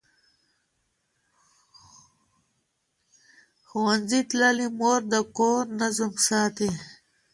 [3.67, 6.69] ښوونځې تللې مور د کور نظم ساتي.